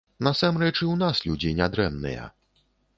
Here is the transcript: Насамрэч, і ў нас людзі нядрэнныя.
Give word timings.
Насамрэч, 0.27 0.73
і 0.79 0.85
ў 0.85 0.95
нас 1.03 1.21
людзі 1.27 1.55
нядрэнныя. 1.63 2.29